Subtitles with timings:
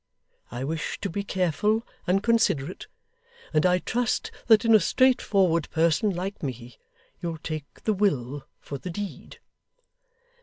[0.49, 2.87] I wish to be careful and considerate,
[3.53, 6.79] and I trust that in a straightforward person like me,
[7.21, 9.37] you'll take the will for the deed.